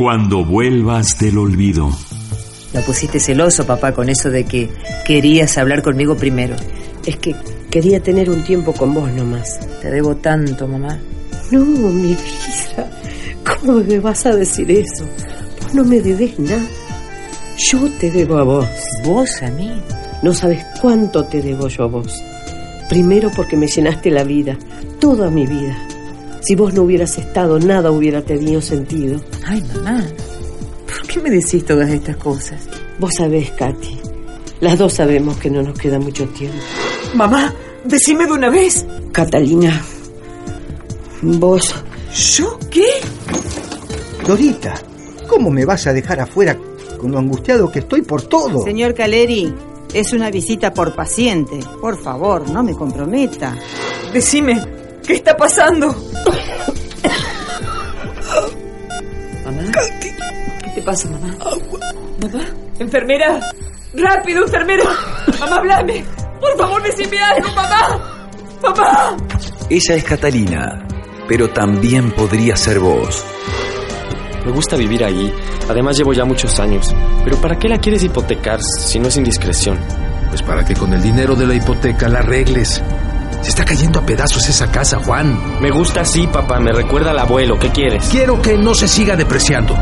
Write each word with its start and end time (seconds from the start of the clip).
Cuando 0.00 0.46
vuelvas 0.46 1.18
del 1.18 1.36
olvido. 1.36 1.90
La 2.72 2.80
pusiste 2.80 3.20
celoso, 3.20 3.66
papá, 3.66 3.92
con 3.92 4.08
eso 4.08 4.30
de 4.30 4.44
que 4.44 4.70
querías 5.04 5.58
hablar 5.58 5.82
conmigo 5.82 6.16
primero. 6.16 6.56
Es 7.04 7.18
que 7.18 7.36
quería 7.70 8.02
tener 8.02 8.30
un 8.30 8.42
tiempo 8.42 8.72
con 8.72 8.94
vos 8.94 9.12
nomás. 9.12 9.60
Te 9.82 9.90
debo 9.90 10.16
tanto, 10.16 10.66
mamá. 10.66 10.98
No, 11.50 11.60
mi 11.66 12.14
vida. 12.14 12.90
¿Cómo 13.44 13.80
me 13.80 14.00
vas 14.00 14.24
a 14.24 14.34
decir 14.34 14.70
eso? 14.70 15.04
Vos 15.60 15.74
no 15.74 15.84
me 15.84 16.00
debes 16.00 16.38
nada. 16.38 16.64
Yo 17.70 17.86
te 18.00 18.10
debo 18.10 18.38
a 18.38 18.42
vos. 18.42 18.68
¿Vos 19.04 19.42
a 19.42 19.50
mí? 19.50 19.70
No 20.22 20.32
sabes 20.32 20.64
cuánto 20.80 21.26
te 21.26 21.42
debo 21.42 21.68
yo 21.68 21.84
a 21.84 21.88
vos. 21.88 22.24
Primero 22.88 23.30
porque 23.36 23.54
me 23.54 23.66
llenaste 23.66 24.10
la 24.10 24.24
vida, 24.24 24.56
toda 24.98 25.28
mi 25.28 25.46
vida. 25.46 25.76
Si 26.40 26.54
vos 26.54 26.72
no 26.74 26.82
hubieras 26.82 27.18
estado, 27.18 27.58
nada 27.58 27.90
hubiera 27.90 28.22
tenido 28.22 28.62
sentido. 28.62 29.20
Ay, 29.46 29.62
mamá. 29.74 30.02
¿Por 30.86 31.06
qué 31.06 31.20
me 31.20 31.30
decís 31.30 31.64
todas 31.64 31.90
estas 31.90 32.16
cosas? 32.16 32.60
Vos 32.98 33.12
sabés, 33.16 33.50
Katy. 33.52 33.98
Las 34.60 34.78
dos 34.78 34.94
sabemos 34.94 35.36
que 35.38 35.50
no 35.50 35.62
nos 35.62 35.78
queda 35.78 35.98
mucho 35.98 36.26
tiempo. 36.28 36.58
Mamá, 37.14 37.54
decime 37.84 38.26
de 38.26 38.32
una 38.32 38.50
vez. 38.50 38.86
Catalina, 39.12 39.82
vos... 41.22 41.74
¿Yo 42.36 42.58
qué? 42.70 42.86
Dorita, 44.26 44.74
¿cómo 45.28 45.48
me 45.50 45.64
vas 45.64 45.86
a 45.86 45.92
dejar 45.92 46.20
afuera 46.20 46.58
con 46.98 47.12
lo 47.12 47.18
angustiado 47.18 47.70
que 47.70 47.78
estoy 47.80 48.02
por 48.02 48.22
todo? 48.22 48.64
Señor 48.64 48.94
Caleri, 48.94 49.54
es 49.94 50.12
una 50.12 50.30
visita 50.30 50.74
por 50.74 50.94
paciente. 50.94 51.60
Por 51.80 52.02
favor, 52.02 52.50
no 52.50 52.64
me 52.64 52.74
comprometa. 52.74 53.56
Decime, 54.12 54.60
¿qué 55.10 55.16
está 55.16 55.36
pasando? 55.36 55.88
¿Mamá? 59.44 59.62
¿Qué 60.62 60.70
te 60.72 60.82
pasa, 60.82 61.08
mamá? 61.08 61.36
¿Mamá? 62.22 62.44
¿Enfermera? 62.78 63.40
¡Rápido, 63.92 64.44
enfermera! 64.44 64.84
¡Mamá, 65.40 65.56
háblame! 65.56 66.04
¡Por 66.40 66.56
favor, 66.56 66.80
decime 66.84 67.18
algo, 67.18 67.48
mamá! 67.56 68.00
¡Mamá! 68.62 69.16
Ella 69.68 69.96
es 69.96 70.04
Catalina, 70.04 70.86
pero 71.26 71.50
también 71.50 72.12
podría 72.12 72.54
ser 72.56 72.78
vos. 72.78 73.24
Me 74.46 74.52
gusta 74.52 74.76
vivir 74.76 75.02
ahí. 75.04 75.34
Además 75.68 75.98
llevo 75.98 76.12
ya 76.12 76.24
muchos 76.24 76.60
años. 76.60 76.94
Pero 77.24 77.36
¿para 77.40 77.58
qué 77.58 77.68
la 77.68 77.78
quieres 77.78 78.04
hipotecar 78.04 78.62
si 78.62 79.00
no 79.00 79.08
es 79.08 79.16
indiscreción? 79.16 79.76
Pues 80.28 80.42
para 80.42 80.64
que 80.64 80.74
con 80.74 80.94
el 80.94 81.02
dinero 81.02 81.34
de 81.34 81.48
la 81.48 81.54
hipoteca 81.54 82.08
la 82.08 82.20
arregles. 82.20 82.80
Se 83.42 83.48
está 83.48 83.64
cayendo 83.64 84.00
a 84.00 84.06
pedazos 84.06 84.48
esa 84.48 84.70
casa, 84.70 84.98
Juan. 85.04 85.60
Me 85.60 85.70
gusta 85.70 86.02
así, 86.02 86.26
papá. 86.26 86.60
Me 86.60 86.72
recuerda 86.72 87.10
al 87.10 87.18
abuelo. 87.18 87.58
¿Qué 87.58 87.70
quieres? 87.70 88.08
Quiero 88.08 88.40
que 88.40 88.56
no 88.56 88.74
se 88.74 88.86
siga 88.86 89.16
depreciando. 89.16 89.76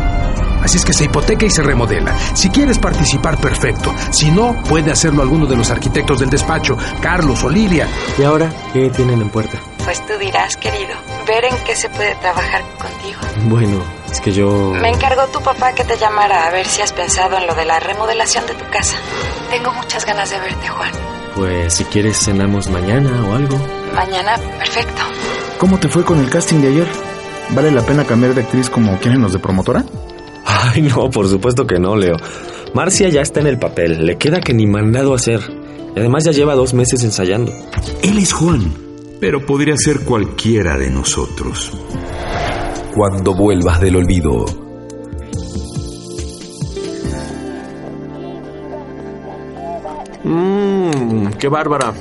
Así 0.62 0.76
es 0.76 0.84
que 0.84 0.92
se 0.92 1.04
hipoteca 1.04 1.46
y 1.46 1.50
se 1.50 1.62
remodela. 1.62 2.16
Si 2.34 2.50
quieres 2.50 2.78
participar, 2.78 3.38
perfecto. 3.38 3.94
Si 4.10 4.30
no, 4.30 4.60
puede 4.68 4.90
hacerlo 4.90 5.22
alguno 5.22 5.46
de 5.46 5.56
los 5.56 5.70
arquitectos 5.70 6.18
del 6.20 6.30
despacho, 6.30 6.76
Carlos 7.00 7.42
o 7.44 7.48
Lilia. 7.48 7.88
¿Y 8.18 8.22
ahora 8.24 8.50
qué 8.72 8.90
tienen 8.90 9.20
en 9.20 9.30
puerta? 9.30 9.58
Pues 9.84 10.04
tú 10.06 10.12
dirás, 10.18 10.56
querido, 10.56 10.94
ver 11.26 11.44
en 11.44 11.56
qué 11.64 11.74
se 11.74 11.88
puede 11.88 12.14
trabajar 12.16 12.62
contigo. 12.78 13.20
Bueno, 13.44 13.82
es 14.10 14.20
que 14.20 14.32
yo... 14.32 14.72
Me 14.80 14.90
encargó 14.90 15.26
tu 15.28 15.40
papá 15.40 15.72
que 15.72 15.84
te 15.84 15.96
llamara 15.96 16.46
a 16.46 16.50
ver 16.50 16.66
si 16.66 16.82
has 16.82 16.92
pensado 16.92 17.38
en 17.38 17.46
lo 17.46 17.54
de 17.54 17.64
la 17.64 17.80
remodelación 17.80 18.44
de 18.46 18.54
tu 18.54 18.68
casa. 18.70 18.96
Tengo 19.50 19.72
muchas 19.72 20.04
ganas 20.04 20.30
de 20.30 20.38
verte, 20.40 20.68
Juan. 20.68 21.17
Pues 21.38 21.74
si 21.74 21.84
quieres 21.84 22.18
cenamos 22.18 22.68
mañana 22.68 23.24
o 23.28 23.32
algo. 23.32 23.56
Mañana, 23.94 24.34
perfecto. 24.58 25.02
¿Cómo 25.60 25.78
te 25.78 25.88
fue 25.88 26.02
con 26.04 26.18
el 26.18 26.28
casting 26.28 26.56
de 26.56 26.66
ayer? 26.66 26.86
¿Vale 27.50 27.70
la 27.70 27.82
pena 27.82 28.04
cambiar 28.04 28.34
de 28.34 28.40
actriz 28.40 28.68
como 28.68 28.98
quieren 28.98 29.22
los 29.22 29.34
de 29.34 29.38
promotora? 29.38 29.84
Ay, 30.44 30.82
no, 30.82 31.08
por 31.08 31.28
supuesto 31.28 31.64
que 31.64 31.78
no, 31.78 31.94
Leo. 31.94 32.16
Marcia 32.74 33.08
ya 33.08 33.20
está 33.20 33.38
en 33.38 33.46
el 33.46 33.56
papel, 33.56 34.04
le 34.04 34.18
queda 34.18 34.40
que 34.40 34.52
ni 34.52 34.66
mandado 34.66 35.14
hacer. 35.14 35.38
Y 35.94 36.00
además 36.00 36.24
ya 36.24 36.32
lleva 36.32 36.56
dos 36.56 36.74
meses 36.74 37.04
ensayando. 37.04 37.52
Él 38.02 38.18
es 38.18 38.32
Juan, 38.32 38.74
pero 39.20 39.46
podría 39.46 39.76
ser 39.76 40.00
cualquiera 40.00 40.76
de 40.76 40.90
nosotros. 40.90 41.70
Cuando 42.96 43.32
vuelvas 43.36 43.80
del 43.80 43.94
olvido. 43.94 44.67
Qué 51.38 51.48
bárbara. 51.48 51.92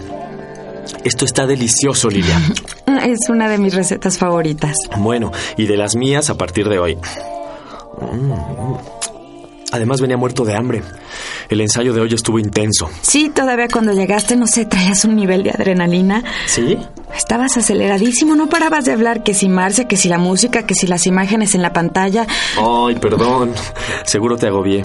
Esto 1.04 1.26
está 1.26 1.46
delicioso, 1.46 2.10
Lilia. 2.10 2.40
Es 3.04 3.30
una 3.30 3.48
de 3.48 3.58
mis 3.58 3.76
recetas 3.76 4.18
favoritas. 4.18 4.76
Bueno, 4.98 5.32
y 5.56 5.68
de 5.68 5.78
las 5.78 5.96
mías 5.96 6.30
a 6.30 6.38
partir 6.38 6.68
de 6.68 6.80
hoy. 6.80 6.96
Mm. 6.96 8.34
Además 9.72 10.02
venía 10.02 10.18
muerto 10.18 10.46
de 10.46 10.56
hambre. 10.56 10.82
El 11.50 11.62
ensayo 11.62 11.94
de 11.94 12.02
hoy 12.02 12.14
estuvo 12.14 12.40
intenso. 12.40 12.90
Sí, 13.02 13.30
todavía 13.34 13.68
cuando 13.68 13.92
llegaste, 13.92 14.36
no 14.36 14.48
sé, 14.48 14.66
traías 14.66 15.04
un 15.06 15.16
nivel 15.16 15.44
de 15.44 15.52
adrenalina. 15.52 16.24
¿Sí? 16.46 16.78
Estabas 17.16 17.58
aceleradísimo, 17.58 18.36
no 18.36 18.48
parabas 18.48 18.86
de 18.86 18.94
hablar 18.94 19.24
que 19.24 19.34
si 19.34 19.50
Marcia, 19.50 19.88
que 19.88 19.98
si 19.98 20.08
la 20.08 20.18
música, 20.18 20.66
que 20.66 20.74
si 20.74 20.88
las 20.88 21.06
imágenes 21.06 21.54
en 21.54 21.62
la 21.62 21.74
pantalla. 21.74 22.26
Ay, 22.58 22.96
perdón. 22.96 23.54
Seguro 24.06 24.38
te 24.38 24.48
agobié. 24.48 24.84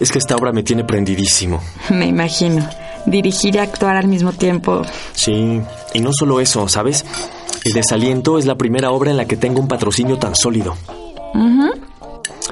Es 0.00 0.10
que 0.10 0.18
esta 0.18 0.36
obra 0.36 0.52
me 0.52 0.62
tiene 0.62 0.84
prendidísimo. 0.84 1.62
Me 1.90 2.06
imagino. 2.06 2.68
Dirigir 3.06 3.56
y 3.56 3.58
actuar 3.58 3.96
al 3.96 4.08
mismo 4.08 4.32
tiempo. 4.32 4.82
Sí, 5.12 5.60
y 5.92 6.00
no 6.00 6.12
solo 6.12 6.40
eso, 6.40 6.68
¿sabes? 6.68 7.04
El 7.64 7.72
desaliento 7.72 8.38
es 8.38 8.46
la 8.46 8.56
primera 8.56 8.90
obra 8.90 9.10
en 9.10 9.16
la 9.16 9.26
que 9.26 9.36
tengo 9.36 9.60
un 9.60 9.68
patrocinio 9.68 10.18
tan 10.18 10.34
sólido. 10.34 10.74
Ujú. 11.34 11.70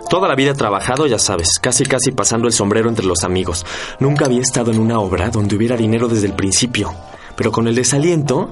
Toda 0.08 0.28
la 0.28 0.34
vida 0.34 0.50
he 0.50 0.54
trabajado, 0.54 1.06
ya 1.06 1.18
sabes, 1.18 1.58
casi 1.60 1.84
casi 1.84 2.12
pasando 2.12 2.46
el 2.46 2.52
sombrero 2.52 2.88
entre 2.88 3.06
los 3.06 3.24
amigos. 3.24 3.64
Nunca 4.00 4.26
había 4.26 4.40
estado 4.40 4.70
en 4.70 4.78
una 4.78 4.98
obra 5.00 5.30
donde 5.30 5.56
hubiera 5.56 5.76
dinero 5.76 6.08
desde 6.08 6.26
el 6.26 6.34
principio. 6.34 6.92
Pero 7.36 7.50
con 7.50 7.66
el 7.66 7.74
desaliento, 7.74 8.50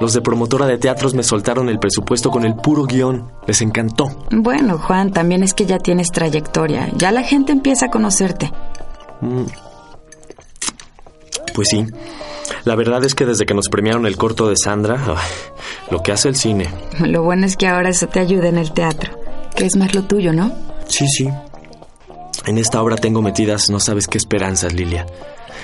los 0.00 0.12
de 0.12 0.22
promotora 0.22 0.66
de 0.66 0.78
teatros 0.78 1.14
me 1.14 1.22
soltaron 1.22 1.68
el 1.68 1.78
presupuesto 1.78 2.30
con 2.30 2.44
el 2.44 2.54
puro 2.54 2.84
guion. 2.84 3.30
Les 3.46 3.60
encantó. 3.60 4.06
Bueno, 4.30 4.78
Juan, 4.78 5.12
también 5.12 5.42
es 5.42 5.54
que 5.54 5.66
ya 5.66 5.78
tienes 5.78 6.10
trayectoria. 6.10 6.90
Ya 6.96 7.12
la 7.12 7.22
gente 7.22 7.52
empieza 7.52 7.86
a 7.86 7.90
conocerte. 7.90 8.50
Mm. 9.20 9.44
Pues 11.54 11.68
sí. 11.70 11.86
La 12.64 12.74
verdad 12.74 13.04
es 13.04 13.14
que 13.14 13.24
desde 13.24 13.46
que 13.46 13.54
nos 13.54 13.68
premiaron 13.68 14.06
el 14.06 14.16
corto 14.16 14.48
de 14.48 14.56
Sandra, 14.56 14.98
lo 15.90 16.02
que 16.02 16.10
hace 16.12 16.28
el 16.28 16.36
cine. 16.36 16.68
Lo 16.98 17.22
bueno 17.22 17.46
es 17.46 17.56
que 17.56 17.68
ahora 17.68 17.90
eso 17.90 18.08
te 18.08 18.18
ayuda 18.18 18.48
en 18.48 18.58
el 18.58 18.72
teatro, 18.72 19.12
que 19.54 19.64
es 19.64 19.76
más 19.76 19.94
lo 19.94 20.02
tuyo, 20.02 20.32
¿no? 20.32 20.52
Sí, 20.88 21.06
sí. 21.06 21.28
En 22.46 22.58
esta 22.58 22.82
obra 22.82 22.96
tengo 22.96 23.22
metidas 23.22 23.70
no 23.70 23.78
sabes 23.78 24.08
qué 24.08 24.18
esperanzas, 24.18 24.74
Lilia. 24.74 25.06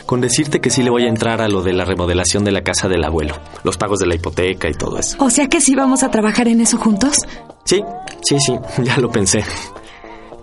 Con 0.06 0.20
decirte 0.20 0.60
que 0.60 0.70
sí 0.70 0.82
le 0.82 0.90
voy 0.90 1.04
a 1.04 1.08
entrar 1.08 1.42
a 1.42 1.48
lo 1.48 1.62
de 1.62 1.72
la 1.72 1.84
remodelación 1.84 2.44
de 2.44 2.52
la 2.52 2.62
casa 2.62 2.88
del 2.88 3.04
abuelo, 3.04 3.34
los 3.64 3.76
pagos 3.76 3.98
de 3.98 4.06
la 4.06 4.14
hipoteca 4.14 4.68
y 4.68 4.74
todo 4.74 4.98
eso. 4.98 5.16
O 5.18 5.28
sea 5.28 5.48
que 5.48 5.60
sí 5.60 5.74
vamos 5.74 6.04
a 6.04 6.10
trabajar 6.10 6.48
en 6.48 6.60
eso 6.60 6.78
juntos. 6.78 7.16
Sí, 7.64 7.82
sí, 8.22 8.36
sí, 8.38 8.54
ya 8.82 8.96
lo 8.96 9.10
pensé. 9.10 9.44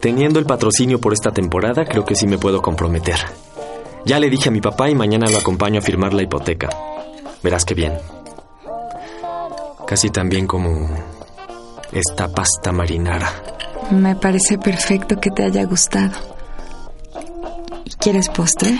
Teniendo 0.02 0.40
el 0.40 0.46
patrocinio 0.46 1.00
por 1.00 1.14
esta 1.14 1.32
temporada, 1.32 1.86
creo 1.86 2.06
que 2.06 2.16
sí 2.16 2.28
me 2.28 2.38
puedo 2.38 2.62
comprometer. 2.62 3.16
Ya 4.08 4.22
le 4.22 4.30
dije 4.30 4.48
a 4.48 4.52
mi 4.54 4.62
papá 4.62 4.90
y 4.90 4.96
mañana 4.96 5.30
lo 5.30 5.38
acompaño 5.38 5.80
a 5.80 5.82
firmar 5.82 6.14
la 6.14 6.24
hipoteca. 6.24 6.70
Verás 7.44 7.66
qué 7.66 7.74
bien. 7.74 7.92
Casi 9.86 10.10
tan 10.12 10.30
bien 10.30 10.48
como 10.48 10.90
esta 11.92 12.30
pasta 12.30 12.72
marinara. 12.72 13.30
Me 13.92 14.16
parece 14.16 14.58
perfecto 14.58 15.20
que 15.20 15.30
te 15.30 15.44
haya 15.44 15.66
gustado. 15.66 16.18
¿Y 17.84 17.90
¿Quieres 17.96 18.30
postre? 18.30 18.80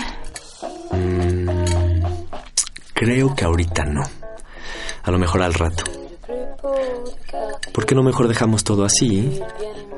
Mm, 0.92 2.04
creo 2.94 3.34
que 3.34 3.44
ahorita 3.44 3.84
no. 3.84 4.04
A 5.02 5.10
lo 5.10 5.18
mejor 5.18 5.42
al 5.42 5.52
rato. 5.52 5.84
¿Por 7.74 7.84
qué 7.84 7.94
no 7.94 8.02
mejor 8.02 8.28
dejamos 8.28 8.64
todo 8.64 8.86
así 8.86 9.42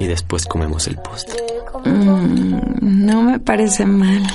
y 0.01 0.07
después 0.09 0.47
comemos 0.47 0.89
el 0.89 0.97
postre? 0.97 1.60
Mm, 1.85 3.07
no 3.07 3.23
me 3.23 3.39
parece 3.39 3.87
mal. 3.87 4.27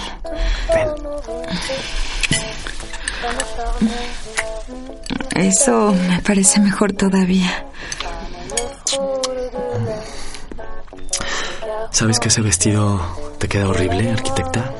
Eso 5.36 5.94
me 6.08 6.22
parece 6.22 6.60
mejor 6.60 6.94
todavía. 6.94 7.66
¿Sabes 11.92 12.20
que 12.20 12.30
ese 12.30 12.42
vestido 12.42 13.00
te 13.40 13.48
queda 13.48 13.70
horrible, 13.70 14.12
arquitecta? 14.12 14.72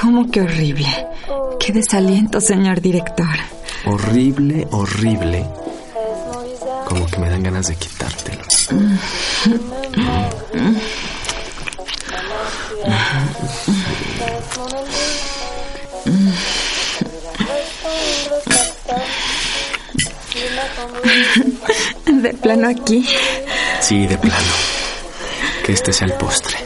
¿Cómo 0.00 0.30
que 0.30 0.42
horrible? 0.42 0.86
Qué 1.58 1.72
desaliento, 1.72 2.40
señor 2.40 2.80
director. 2.80 3.26
Horrible, 3.84 4.66
horrible. 4.70 5.44
Como 6.86 7.06
que 7.06 7.18
me 7.18 7.28
dan 7.28 7.42
ganas 7.42 7.68
de 7.68 7.76
quitártelo. 7.76 8.44
De 22.06 22.34
plano 22.34 22.68
aquí. 22.68 23.06
Sí, 23.80 24.06
de 24.06 24.18
plano. 24.18 24.52
que 25.64 25.72
este 25.72 25.92
sea 25.92 26.06
el 26.08 26.14
postre. 26.14 26.56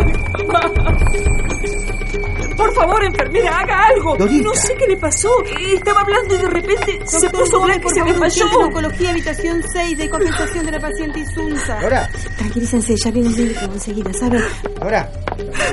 Por 2.56 2.74
favor, 2.74 3.02
enfermera, 3.02 3.58
haga 3.58 3.86
algo. 3.86 4.16
Dorita. 4.18 4.44
No 4.48 4.54
sé 4.54 4.74
qué 4.76 4.86
le 4.86 4.96
pasó. 4.98 5.30
Estaba 5.74 6.02
hablando 6.02 6.34
y 6.34 6.38
de 6.38 6.48
repente 6.48 7.00
se 7.06 7.30
puso 7.30 7.60
blanca 7.60 7.86
y 7.86 7.90
se 7.94 8.02
desmayó. 8.04 8.44
en 8.50 8.64
oncología, 8.66 9.10
habitación 9.10 9.62
6 9.72 9.98
de 9.98 10.10
compensación 10.10 10.66
de 10.66 10.72
la 10.72 10.80
paciente 10.80 11.20
Isunza. 11.20 11.80
Ahora, 11.80 12.08
Tranquilícense, 12.36 12.94
ya 13.02 13.10
viene 13.10 13.30
el 13.30 13.36
médico 13.36 13.60
enseguida, 13.72 14.12
¿sabe? 14.12 14.40
ahora. 14.80 15.10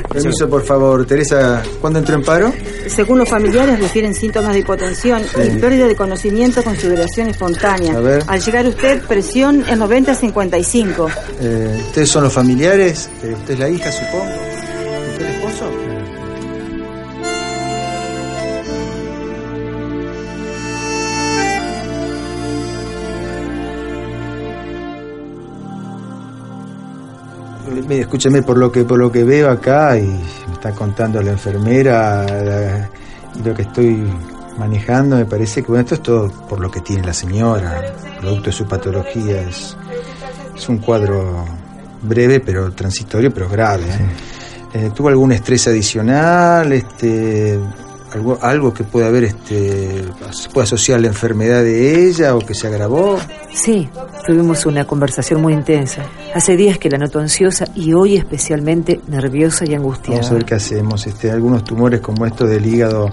Permiso, 0.10 0.50
por 0.50 0.64
favor. 0.64 1.06
Teresa, 1.06 1.62
¿cuándo 1.82 2.00
entró 2.00 2.16
en 2.16 2.24
paro? 2.24 2.54
Según 2.90 3.20
los 3.20 3.30
familiares, 3.30 3.80
refieren 3.80 4.14
síntomas 4.14 4.54
de 4.54 4.60
hipotensión 4.60 5.22
y 5.22 5.58
pérdida 5.60 5.88
de 5.88 5.96
conocimiento 5.96 6.64
con 6.64 6.76
sudoración 6.76 7.28
espontánea. 7.28 7.94
A 7.94 8.00
ver. 8.00 8.24
Al 8.28 8.42
llegar 8.42 8.68
usted, 8.68 9.02
presión 9.04 9.64
en 9.68 9.80
90-55. 9.80 11.12
Eh, 11.42 11.84
¿Ustedes 11.88 12.10
son 12.10 12.24
los 12.24 12.34
familiares? 12.34 13.10
Eh, 13.24 13.34
¿Usted 13.34 13.54
es 13.54 13.60
la 13.60 13.70
hija, 13.70 13.92
supongo? 13.92 14.26
¿Usted 14.26 15.26
el 15.26 15.36
esposo? 15.36 15.72
Mire, 27.88 28.02
escúcheme 28.02 28.42
por 28.42 28.58
lo 28.58 28.72
que 28.72 28.84
por 28.84 28.98
lo 28.98 29.12
que 29.12 29.24
veo 29.24 29.50
acá 29.50 29.98
y 29.98 30.20
está 30.70 30.78
contando 30.78 31.22
la 31.22 31.32
enfermera 31.32 32.26
la- 32.26 32.90
lo 33.44 33.54
que 33.54 33.62
estoy 33.64 34.04
manejando 34.58 35.16
me 35.18 35.26
parece 35.26 35.62
que 35.62 35.68
bueno 35.68 35.82
esto 35.84 35.96
es 35.96 36.02
todo 36.04 36.30
por 36.48 36.60
lo 36.60 36.70
que 36.72 36.82
tiene 36.82 37.04
la 37.06 37.14
señora 37.14 37.82
producto 38.20 38.46
de 38.48 38.52
su 38.52 38.66
patología. 38.66 39.42
Es 39.42 39.78
es 40.56 40.70
un 40.70 40.80
cuadro 40.80 41.46
breve 42.02 42.40
pero 42.40 42.72
transitorio 42.74 43.32
pero 43.34 43.48
grave 43.48 43.84
¿eh? 43.86 44.08
Eh, 44.74 44.92
tuvo 44.94 45.10
algún 45.10 45.32
estrés 45.32 45.68
adicional 45.68 46.72
este 46.74 47.60
algo 48.14 48.38
algo 48.42 48.74
que 48.74 48.84
pueda 48.84 49.08
haber 49.08 49.26
este 49.26 50.04
se 50.32 50.50
puede 50.50 50.64
asociar 50.64 51.00
a 51.00 51.02
la 51.02 51.08
enfermedad 51.08 51.64
de 51.64 52.08
ella 52.08 52.36
o 52.36 52.40
que 52.40 52.54
se 52.54 52.68
agravó 52.68 53.18
Sí, 53.58 53.90
tuvimos 54.26 54.68
una 54.68 54.86
conversación 54.86 55.42
muy 55.42 55.52
intensa. 55.52 56.04
Hace 56.36 56.56
días 56.56 56.78
que 56.78 56.92
la 56.92 57.00
noto 57.00 57.20
ansiosa 57.20 57.66
y 57.74 57.92
hoy 57.94 58.16
especialmente 58.16 59.02
nerviosa 59.08 59.66
y 59.66 59.74
angustiada. 59.74 60.20
Vamos 60.20 60.32
a 60.32 60.34
ver 60.36 60.46
qué 60.46 60.56
hacemos. 60.56 61.08
Este, 61.08 61.32
algunos 61.32 61.64
tumores 61.64 62.00
como 62.00 62.24
estos 62.28 62.48
del 62.50 62.64
hígado 62.64 63.10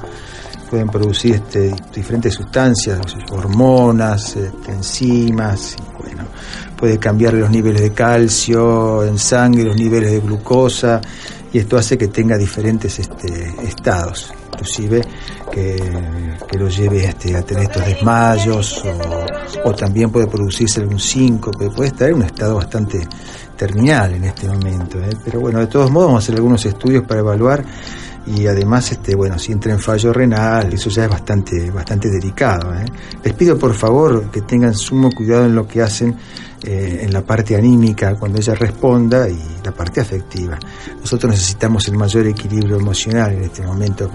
pueden 0.69 0.89
producir 0.89 1.37
este, 1.37 1.75
diferentes 1.95 2.35
sustancias, 2.35 3.01
hormonas, 3.31 4.37
este, 4.37 4.73
enzimas, 4.73 5.77
y 5.79 6.03
bueno, 6.03 6.25
puede 6.77 6.99
cambiar 6.99 7.33
los 7.33 7.51
niveles 7.51 7.81
de 7.81 7.93
calcio 7.93 9.03
en 9.03 9.19
sangre, 9.19 9.65
los 9.65 9.77
niveles 9.77 10.11
de 10.11 10.21
glucosa, 10.21 11.01
y 11.53 11.59
esto 11.59 11.79
hace 11.79 11.97
que 11.97 12.09
tenga 12.09 12.37
diferentes 12.37 12.99
este, 12.99 13.55
estados, 13.63 14.35
inclusive 14.55 15.03
que, 15.51 15.77
que 16.49 16.59
lo 16.59 16.69
lleve 16.69 17.05
este, 17.05 17.37
a 17.37 17.43
tener 17.43 17.65
estos 17.65 17.85
desmayos, 17.85 18.83
o, 19.65 19.75
también 19.75 20.11
puede 20.11 20.27
producirse 20.27 20.81
algún 20.81 20.99
síncope, 20.99 21.71
puede 21.71 21.89
estar 21.89 22.09
en 22.09 22.17
un 22.17 22.23
estado 22.23 22.57
bastante 22.57 23.07
terminal 23.57 24.15
en 24.15 24.25
este 24.25 24.49
momento. 24.49 24.99
¿eh? 24.99 25.11
Pero 25.25 25.41
bueno, 25.41 25.61
de 25.61 25.67
todos 25.67 25.91
modos 25.91 26.09
vamos 26.09 26.23
a 26.23 26.25
hacer 26.25 26.37
algunos 26.37 26.65
estudios 26.65 27.05
para 27.05 27.21
evaluar 27.21 27.65
y 28.27 28.47
además, 28.47 28.91
este, 28.91 29.15
bueno, 29.15 29.39
si 29.39 29.53
entra 29.53 29.73
en 29.73 29.79
fallo 29.79 30.13
renal, 30.13 30.73
eso 30.73 30.89
ya 30.89 31.05
es 31.05 31.11
bastante, 31.11 31.71
bastante 31.71 32.09
delicado. 32.09 32.73
¿eh? 32.75 32.87
Les 33.23 33.35
pido 33.35 33.59
por 33.59 33.75
favor 33.75 34.31
que 34.31 34.43
tengan 34.43 34.75
sumo 34.75 35.11
cuidado 35.11 35.45
en 35.45 35.55
lo 35.55 35.69
que 35.69 35.83
hacen 35.83 36.17
eh, 36.63 37.01
en 37.03 37.13
la 37.13 37.21
parte 37.21 37.55
anímica 37.55 38.17
cuando 38.17 38.39
ella 38.39 38.55
responda 38.55 39.29
y 39.29 39.39
la 39.63 39.73
parte 39.73 40.01
afectiva. 40.01 40.59
Nosotros 40.99 41.33
necesitamos 41.33 41.87
el 41.89 41.97
mayor 41.99 42.27
equilibrio 42.27 42.77
emocional 42.77 43.33
en 43.33 43.45
este 43.45 43.63
momento 43.63 44.11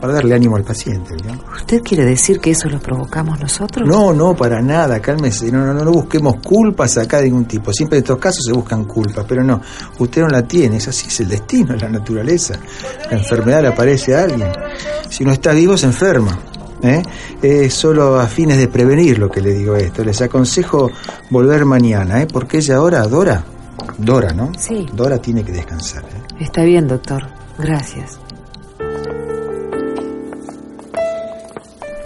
para 0.00 0.14
darle 0.14 0.34
ánimo 0.34 0.56
al 0.56 0.64
paciente. 0.64 1.14
¿no? 1.24 1.38
¿Usted 1.54 1.82
quiere 1.82 2.04
decir 2.04 2.40
que 2.40 2.50
eso 2.50 2.68
lo 2.68 2.78
provocamos 2.78 3.40
nosotros? 3.40 3.88
No, 3.88 4.12
no, 4.12 4.34
para 4.34 4.60
nada, 4.60 5.00
cálmese, 5.00 5.50
no, 5.50 5.64
no, 5.64 5.74
no, 5.74 5.84
no 5.84 5.92
busquemos 5.92 6.36
culpas 6.42 6.98
acá 6.98 7.18
de 7.18 7.24
ningún 7.24 7.46
tipo. 7.46 7.72
Siempre 7.72 7.98
en 7.98 8.04
estos 8.04 8.18
casos 8.18 8.44
se 8.44 8.52
buscan 8.52 8.84
culpas, 8.84 9.24
pero 9.28 9.42
no, 9.42 9.60
usted 9.98 10.22
no 10.22 10.28
la 10.28 10.42
tiene, 10.42 10.76
es 10.76 10.88
así, 10.88 11.08
es 11.08 11.20
el 11.20 11.28
destino, 11.28 11.74
es 11.74 11.82
la 11.82 11.88
naturaleza. 11.88 12.54
La 13.10 13.18
enfermedad 13.18 13.62
le 13.62 13.68
aparece 13.68 14.14
a 14.14 14.24
alguien. 14.24 14.48
Si 15.08 15.24
no 15.24 15.32
está 15.32 15.52
vivo, 15.52 15.76
se 15.76 15.86
enferma. 15.86 16.38
¿eh? 16.82 17.02
Es 17.42 17.74
solo 17.74 18.18
a 18.18 18.26
fines 18.26 18.58
de 18.58 18.68
prevenir 18.68 19.18
lo 19.18 19.30
que 19.30 19.40
le 19.40 19.52
digo 19.52 19.76
esto. 19.76 20.04
Les 20.04 20.20
aconsejo 20.20 20.90
volver 21.30 21.64
mañana, 21.64 22.22
¿eh? 22.22 22.26
porque 22.30 22.58
ella 22.58 22.76
ahora, 22.76 23.02
Dora, 23.06 23.44
Dora, 23.98 24.32
¿no? 24.32 24.52
Sí. 24.58 24.86
Dora 24.92 25.18
tiene 25.18 25.44
que 25.44 25.52
descansar. 25.52 26.04
¿eh? 26.04 26.44
Está 26.44 26.62
bien, 26.62 26.86
doctor. 26.86 27.26
Gracias. 27.58 28.18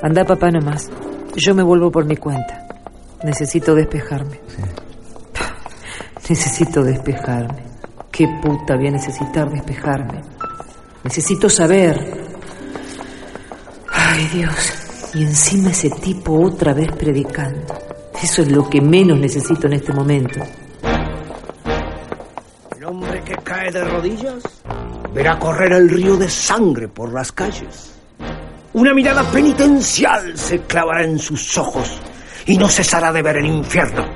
Anda, 0.02 0.24
papá, 0.24 0.50
nomás. 0.50 0.88
Yo 1.36 1.54
me 1.54 1.62
vuelvo 1.62 1.90
por 1.90 2.06
mi 2.06 2.16
cuenta. 2.16 2.66
Necesito 3.22 3.74
despejarme. 3.74 4.40
Necesito 6.28 6.82
despejarme. 6.82 7.64
Qué 8.10 8.26
puta 8.42 8.76
voy 8.76 8.88
a 8.88 8.92
necesitar 8.92 9.50
despejarme. 9.50 10.22
Necesito 11.04 11.50
saber. 11.50 11.98
Ay, 13.92 14.26
Dios. 14.32 15.10
Y 15.14 15.22
encima 15.22 15.70
ese 15.70 15.90
tipo 15.90 16.32
otra 16.40 16.72
vez 16.72 16.90
predicando. 16.92 17.74
Eso 18.22 18.42
es 18.42 18.50
lo 18.50 18.68
que 18.68 18.80
menos 18.80 19.18
necesito 19.18 19.66
en 19.66 19.74
este 19.74 19.92
momento. 19.92 20.40
El 22.74 22.84
hombre 22.84 23.22
que 23.22 23.34
cae 23.36 23.70
de 23.70 23.84
rodillas 23.84 24.42
verá 25.12 25.38
correr 25.38 25.72
el 25.72 25.90
río 25.90 26.16
de 26.16 26.28
sangre 26.28 26.88
por 26.88 27.12
las 27.12 27.32
calles. 27.32 27.99
Una 28.72 28.94
mirada 28.94 29.24
penitencial 29.24 30.38
se 30.38 30.60
clavará 30.60 31.04
en 31.04 31.18
sus 31.18 31.58
ojos 31.58 31.98
y 32.46 32.56
no 32.56 32.68
cesará 32.68 33.12
de 33.12 33.20
ver 33.20 33.38
el 33.38 33.46
infierno. 33.46 34.06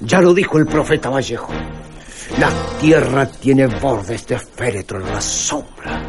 Ya 0.00 0.20
lo 0.20 0.32
dijo 0.32 0.58
el 0.58 0.66
profeta 0.66 1.10
Vallejo. 1.10 1.52
La 2.38 2.50
tierra 2.80 3.26
tiene 3.26 3.66
bordes 3.66 4.26
de 4.28 4.38
féretro 4.38 5.00
en 5.00 5.12
la 5.12 5.20
sombra. 5.20 6.02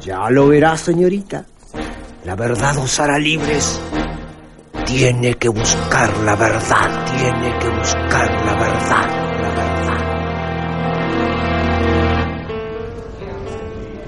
Ya 0.00 0.30
lo 0.30 0.48
verá, 0.48 0.76
señorita. 0.78 1.44
La 2.24 2.34
verdad 2.36 2.78
os 2.78 2.98
hará 2.98 3.18
libres. 3.18 3.80
Tiene 4.86 5.34
que 5.34 5.48
buscar 5.48 6.16
la 6.18 6.36
verdad, 6.36 7.06
tiene 7.16 7.58
que 7.58 7.68
buscar 7.68 8.44
la 8.46 8.54
verdad. 8.54 9.29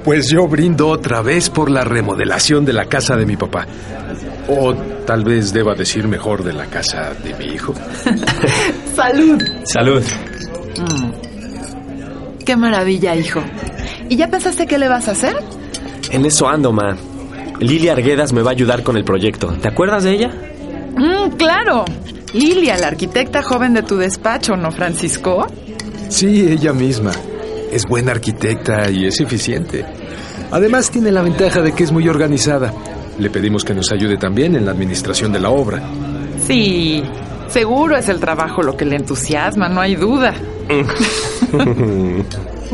Pues 0.05 0.29
yo 0.31 0.49
brindo 0.49 0.89
otra 0.89 1.23
vez 1.23 1.49
por 1.49 1.71
la 1.71 1.85
remodelación 1.85 2.65
de 2.65 2.73
la 2.73 2.87
casa 2.87 3.17
de 3.17 3.25
mi 3.25 3.37
papá. 3.37 3.67
O 4.49 4.75
tal 5.07 5.23
vez 5.25 5.53
deba 5.53 5.75
decir 5.75 6.09
mejor 6.09 6.43
de 6.43 6.53
la 6.53 6.67
casa 6.67 7.13
de 7.23 7.35
mi 7.35 7.55
hijo. 7.55 7.75
Salud. 8.97 9.41
Salud. 9.65 10.03
Qué 12.45 12.57
maravilla, 12.57 13.15
hijo. 13.15 13.41
¿Y 14.09 14.17
ya 14.17 14.29
pensaste 14.29 14.67
qué 14.67 14.79
le 14.79 14.89
vas 14.89 15.09
a 15.09 15.13
hacer? 15.13 15.37
En 16.11 16.27
eso 16.27 16.49
ando, 16.49 16.73
ma. 16.73 16.97
Lilia 17.61 17.93
Arguedas 17.93 18.33
me 18.33 18.43
va 18.43 18.51
a 18.51 18.55
ayudar 18.55 18.83
con 18.83 18.97
el 18.97 19.05
proyecto. 19.05 19.49
¿Te 19.61 19.69
acuerdas 19.69 20.03
de 20.03 20.11
ella? 20.13 20.31
Mm, 20.97 21.37
claro. 21.37 21.85
Lilia, 22.35 22.77
la 22.77 22.89
arquitecta 22.89 23.43
joven 23.43 23.75
de 23.75 23.83
tu 23.83 23.97
despacho, 23.97 24.57
¿no, 24.57 24.73
Francisco? 24.73 25.47
Sí, 26.09 26.49
ella 26.51 26.73
misma. 26.73 27.13
Es 27.73 27.87
buena 27.87 28.13
arquitecta 28.13 28.91
y 28.91 29.07
es 29.07 29.19
eficiente. 29.21 29.85
Además 30.51 30.91
tiene 30.91 31.11
la 31.11 31.23
ventaja 31.23 31.63
de 31.63 31.73
que 31.73 31.85
es 31.85 31.91
muy 31.91 32.07
organizada. 32.09 32.73
Le 33.19 33.31
pedimos 33.31 33.65
que 33.65 33.75
nos 33.75 33.91
ayude 33.91 34.19
también 34.19 34.55
en 34.55 34.67
la 34.67 34.73
administración 34.73 35.33
de 35.33 35.41
la 35.41 35.49
obra. 35.51 35.83
Sí. 36.47 37.03
Seguro 37.49 37.97
es 37.97 38.09
el 38.09 38.21
trabajo 38.21 38.63
lo 38.63 38.77
que 38.77 38.85
le 38.85 38.97
entusiasma, 38.97 39.69
no 39.69 39.81
hay 39.81 39.97
duda. 39.97 40.35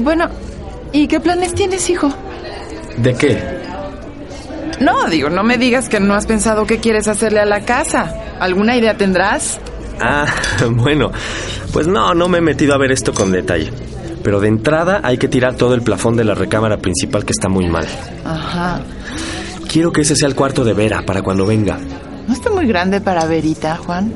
Bueno, 0.01 0.29
¿y 0.93 1.09
qué 1.09 1.19
planes 1.19 1.55
tienes, 1.55 1.91
hijo? 1.91 2.09
¿De 2.99 3.15
qué? 3.15 3.43
No, 4.81 5.09
digo, 5.09 5.29
no 5.29 5.43
me 5.43 5.59
digas 5.59 5.89
que 5.89 5.99
no 5.99 6.15
has 6.15 6.27
pensado 6.27 6.67
qué 6.67 6.79
quieres 6.79 7.09
hacerle 7.09 7.41
a 7.41 7.45
la 7.45 7.65
casa. 7.65 8.15
¿Alguna 8.39 8.77
idea 8.77 8.97
tendrás? 8.97 9.59
Ah, 10.01 10.27
bueno. 10.71 11.11
Pues 11.73 11.89
no, 11.89 12.15
no 12.15 12.29
me 12.29 12.39
he 12.39 12.41
metido 12.41 12.75
a 12.75 12.79
ver 12.79 12.93
esto 12.93 13.13
con 13.13 13.33
detalle. 13.33 13.73
Pero 14.23 14.41
de 14.41 14.49
entrada 14.49 15.01
hay 15.03 15.19
que 15.19 15.29
tirar 15.29 15.55
todo 15.55 15.75
el 15.75 15.83
plafón 15.83 16.17
de 16.17 16.25
la 16.25 16.35
recámara 16.35 16.79
principal 16.79 17.25
que 17.25 17.33
está 17.33 17.49
muy 17.49 17.69
mal. 17.69 17.87
Ajá. 18.25 18.81
Quiero 19.71 19.93
que 19.93 20.01
ese 20.01 20.17
sea 20.17 20.29
el 20.29 20.35
cuarto 20.35 20.65
de 20.65 20.73
Vera 20.73 21.03
para 21.03 21.23
cuando 21.23 21.47
venga. 21.47 21.79
¿No 22.27 22.35
está 22.35 22.51
muy 22.51 22.67
grande 22.67 23.01
para 23.01 23.25
Verita, 23.27 23.77
Juan? 23.77 24.13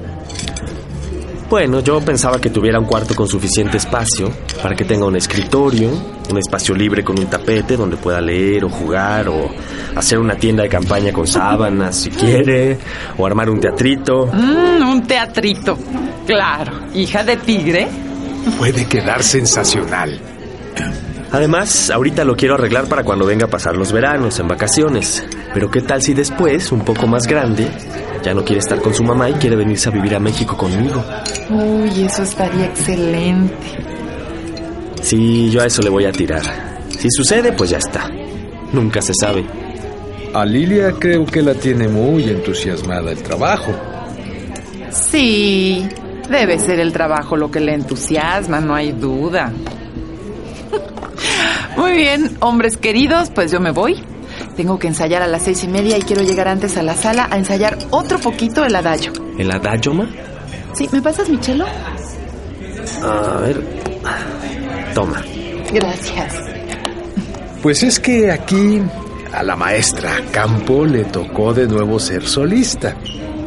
Bueno, 1.52 1.80
yo 1.80 2.00
pensaba 2.00 2.40
que 2.40 2.48
tuviera 2.48 2.78
un 2.78 2.86
cuarto 2.86 3.14
con 3.14 3.28
suficiente 3.28 3.76
espacio 3.76 4.30
para 4.62 4.74
que 4.74 4.86
tenga 4.86 5.04
un 5.04 5.16
escritorio, 5.16 5.90
un 6.30 6.38
espacio 6.38 6.74
libre 6.74 7.04
con 7.04 7.18
un 7.18 7.26
tapete 7.26 7.76
donde 7.76 7.98
pueda 7.98 8.22
leer 8.22 8.64
o 8.64 8.70
jugar 8.70 9.28
o 9.28 9.50
hacer 9.94 10.18
una 10.18 10.34
tienda 10.36 10.62
de 10.62 10.70
campaña 10.70 11.12
con 11.12 11.26
sábanas 11.26 11.96
si 11.96 12.08
quiere 12.10 12.78
o 13.18 13.26
armar 13.26 13.50
un 13.50 13.60
teatrito. 13.60 14.30
Mm, 14.32 14.88
un 14.88 15.02
teatrito. 15.06 15.76
Claro. 16.26 16.72
Hija 16.94 17.22
de 17.22 17.36
tigre. 17.36 17.86
Puede 18.58 18.86
quedar 18.86 19.22
sensacional. 19.22 20.20
Además, 21.32 21.90
ahorita 21.90 22.24
lo 22.24 22.36
quiero 22.36 22.54
arreglar 22.54 22.86
para 22.86 23.04
cuando 23.04 23.24
venga 23.24 23.46
a 23.46 23.50
pasar 23.50 23.74
los 23.74 23.90
veranos, 23.90 24.38
en 24.38 24.48
vacaciones. 24.48 25.24
Pero 25.54 25.70
¿qué 25.70 25.80
tal 25.80 26.02
si 26.02 26.12
después, 26.12 26.70
un 26.72 26.84
poco 26.84 27.06
más 27.06 27.26
grande, 27.26 27.68
ya 28.22 28.34
no 28.34 28.44
quiere 28.44 28.60
estar 28.60 28.80
con 28.80 28.92
su 28.92 29.02
mamá 29.02 29.30
y 29.30 29.34
quiere 29.34 29.56
venirse 29.56 29.88
a 29.88 29.92
vivir 29.92 30.14
a 30.14 30.20
México 30.20 30.56
conmigo? 30.56 31.02
Uy, 31.48 32.04
eso 32.04 32.22
estaría 32.22 32.66
excelente. 32.66 33.54
Sí, 35.00 35.50
yo 35.50 35.62
a 35.62 35.66
eso 35.66 35.80
le 35.82 35.88
voy 35.88 36.04
a 36.04 36.12
tirar. 36.12 36.42
Si 36.90 37.08
sucede, 37.10 37.52
pues 37.52 37.70
ya 37.70 37.78
está. 37.78 38.08
Nunca 38.72 39.00
se 39.00 39.14
sabe. 39.14 39.44
A 40.34 40.44
Lilia 40.44 40.92
creo 40.98 41.24
que 41.26 41.42
la 41.42 41.54
tiene 41.54 41.88
muy 41.88 42.24
entusiasmada 42.24 43.10
el 43.10 43.22
trabajo. 43.22 43.74
Sí, 44.90 45.88
debe 46.28 46.58
ser 46.58 46.80
el 46.80 46.92
trabajo 46.92 47.36
lo 47.36 47.50
que 47.50 47.60
le 47.60 47.74
entusiasma, 47.74 48.60
no 48.60 48.74
hay 48.74 48.92
duda. 48.92 49.52
Muy 51.76 51.92
bien, 51.92 52.36
hombres 52.40 52.76
queridos, 52.76 53.30
pues 53.30 53.50
yo 53.50 53.60
me 53.60 53.70
voy. 53.70 54.02
Tengo 54.56 54.78
que 54.78 54.88
ensayar 54.88 55.22
a 55.22 55.26
las 55.26 55.42
seis 55.42 55.64
y 55.64 55.68
media 55.68 55.96
y 55.96 56.02
quiero 56.02 56.22
llegar 56.22 56.48
antes 56.48 56.76
a 56.76 56.82
la 56.82 56.94
sala 56.94 57.28
a 57.30 57.38
ensayar 57.38 57.78
otro 57.90 58.18
poquito 58.18 58.64
el 58.64 58.76
adagio. 58.76 59.12
¿El 59.38 59.50
adagio, 59.50 59.94
ma? 59.94 60.08
Sí, 60.74 60.88
¿me 60.92 61.00
pasas 61.00 61.28
mi 61.28 61.38
chelo? 61.40 61.64
A 63.02 63.38
ver. 63.40 63.62
Toma. 64.94 65.22
Gracias. 65.72 66.34
Pues 67.62 67.82
es 67.82 67.98
que 68.00 68.30
aquí 68.30 68.82
a 69.32 69.42
la 69.42 69.56
maestra 69.56 70.10
Campo 70.30 70.84
le 70.84 71.04
tocó 71.04 71.54
de 71.54 71.66
nuevo 71.66 71.98
ser 71.98 72.26
solista. 72.26 72.96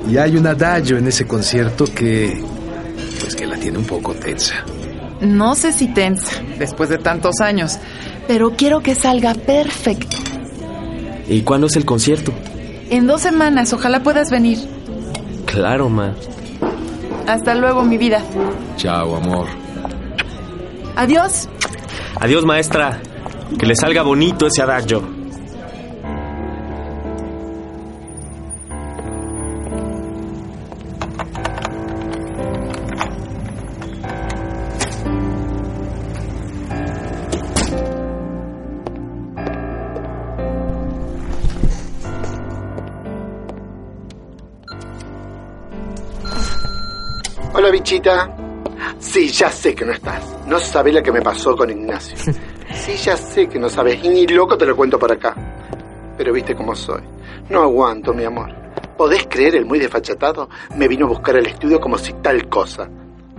Y 0.10 0.18
hay 0.18 0.38
un 0.38 0.48
adagio 0.48 0.98
en 0.98 1.08
ese 1.08 1.26
concierto 1.26 1.86
que... 1.86 2.44
pues 3.20 3.36
que 3.36 3.46
la 3.46 3.58
tiene 3.58 3.78
un 3.78 3.86
poco 3.86 4.14
tensa. 4.14 4.64
No 5.22 5.56
sé 5.56 5.72
si 5.72 5.88
tensa, 5.88 6.42
después 6.58 6.90
de 6.90 6.98
tantos 6.98 7.40
años, 7.42 7.80
pero 8.28 8.52
quiero 8.52 8.82
que 8.82 8.96
salga 8.96 9.34
perfecto. 9.34 10.18
¿Y 11.28 11.42
cuándo 11.42 11.68
es 11.68 11.76
el 11.76 11.86
concierto? 11.86 12.34
En 12.90 13.08
dos 13.08 13.22
semanas, 13.22 13.74
ojalá 13.74 14.04
puedas 14.04 14.30
venir. 14.30 14.60
Claro, 15.46 15.90
ma. 15.90 16.14
Hasta 17.28 17.56
luego, 17.56 17.84
mi 17.84 17.98
vida. 17.98 18.22
Chao, 18.78 19.16
amor. 19.16 19.48
Adiós. 20.96 21.50
Adiós, 22.20 22.46
maestra. 22.46 23.02
Que 23.58 23.66
le 23.66 23.76
salga 23.76 24.04
bonito 24.04 24.48
ese 24.48 24.62
adagio. 24.62 25.15
Sí, 49.00 49.30
ya 49.30 49.50
sé 49.50 49.74
que 49.74 49.86
no 49.86 49.92
estás. 49.92 50.36
No 50.48 50.60
sabés 50.60 50.94
lo 50.94 51.02
que 51.02 51.12
me 51.12 51.22
pasó 51.22 51.56
con 51.56 51.70
Ignacio. 51.70 52.18
Sí, 52.74 52.96
ya 52.98 53.16
sé 53.16 53.48
que 53.48 53.58
no 53.58 53.70
sabes. 53.70 54.04
Y 54.04 54.10
ni 54.10 54.28
loco 54.28 54.58
te 54.58 54.66
lo 54.66 54.76
cuento 54.76 55.00
por 55.00 55.10
acá. 55.10 55.34
Pero 56.18 56.34
viste 56.34 56.56
cómo 56.56 56.76
soy. 56.76 57.02
No 57.50 57.62
aguanto, 57.62 58.14
mi 58.14 58.26
amor. 58.26 58.50
¿Podés 58.98 59.28
creer 59.28 59.56
el 59.56 59.66
muy 59.66 59.80
desfachatado? 59.80 60.50
Me 60.76 60.88
vino 60.88 61.06
a 61.06 61.10
buscar 61.10 61.38
al 61.38 61.46
estudio 61.46 61.80
como 61.80 61.98
si 61.98 62.12
tal 62.14 62.50
cosa. 62.50 62.90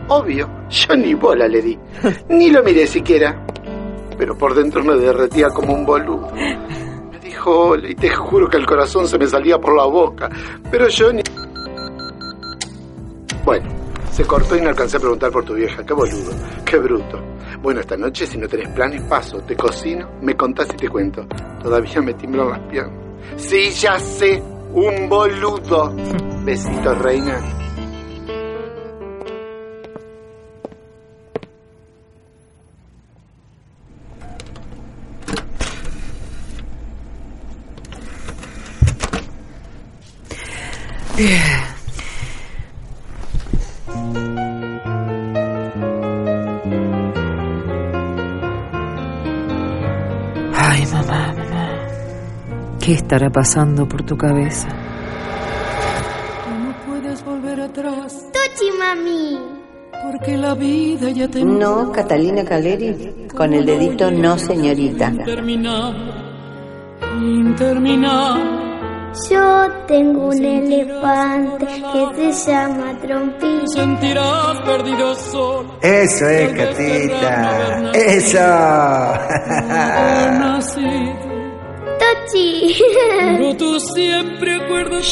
Obvio, 0.09 0.49
yo 0.71 0.97
ni 0.97 1.13
bola 1.15 1.49
le 1.49 1.61
di. 1.61 1.79
Ni 2.29 2.51
lo 2.51 2.63
miré 2.63 2.87
siquiera. 2.87 3.45
Pero 4.17 4.39
por 4.39 4.55
dentro 4.55 4.83
me 4.83 4.95
derretía 4.95 5.49
como 5.49 5.75
un 5.75 5.85
boludo. 5.85 6.31
Me 6.33 7.19
dijo 7.19 7.71
hola 7.71 7.91
y 7.91 7.95
te 7.95 8.09
juro 8.09 8.49
que 8.49 8.57
el 8.57 8.65
corazón 8.65 9.07
se 9.07 9.19
me 9.19 9.27
salía 9.27 9.59
por 9.59 9.77
la 9.77 9.85
boca. 9.85 10.31
Pero 10.71 10.89
yo 10.89 11.13
ni... 11.13 11.23
Bueno, 13.45 13.69
se 14.17 14.25
cortó 14.25 14.57
y 14.57 14.63
no 14.63 14.71
alcancé 14.71 14.97
a 14.97 15.01
preguntar 15.01 15.31
por 15.31 15.45
tu 15.45 15.53
vieja. 15.53 15.85
Qué 15.85 15.93
boludo, 15.93 16.33
qué 16.65 16.79
bruto. 16.79 17.21
Bueno, 17.61 17.81
esta 17.81 17.99
noche, 17.99 18.27
si 18.27 18.39
no 18.39 18.49
tenés 18.49 18.71
planes, 18.71 19.03
paso, 19.03 19.43
te 19.43 19.55
cocino, 19.55 20.09
me 20.23 20.35
contás 20.35 20.69
y 20.73 20.77
te 20.77 20.89
cuento. 20.89 21.27
Todavía 21.63 22.01
me 22.01 22.15
tiemblan 22.15 22.49
las 22.49 22.61
piernas. 22.61 22.97
Sí, 23.37 23.71
ya 23.73 23.99
sé, 23.99 24.43
un 24.73 25.07
boludo. 25.11 25.95
Besitos, 26.47 26.99
reina. 26.99 27.43
Ay, 41.19 41.66
¿Qué 52.87 52.93
estará 52.93 53.29
pasando 53.31 53.89
por 53.89 54.05
tu 54.05 54.17
cabeza? 54.17 54.69
No 56.47 56.73
puedes 56.87 57.25
volver 57.25 57.61
atrás 57.63 58.15
Tochi, 58.33 58.71
mami. 58.79 59.41
porque 60.05 60.37
la 60.37 60.55
vida 60.55 61.11
ya 61.11 61.27
te 61.27 61.45
No, 61.45 61.91
Catalina 61.91 62.45
Caleri, 62.45 63.27
con 63.37 63.53
el 63.55 63.67
dedito 63.67 64.09
no, 64.13 64.39
señorita. 64.39 65.09
interminable, 65.09 66.13
interminable. 67.19 68.67
Yo 69.31 69.69
tengo 69.89 70.29
un 70.29 70.45
elefante 70.45 71.67
que 72.15 72.33
se 72.33 72.53
llama 72.53 72.97
Trompito. 73.03 73.67
Sentirás 73.67 74.61
perdido 74.61 75.13
solo. 75.17 75.77
Eso 75.83 76.29
es, 76.29 76.53
Catita. 76.53 77.91
Eso. 77.95 78.39
Pero 82.33 83.57
tú 83.57 83.79
siempre 83.81 84.55
acuérdate 84.57 85.07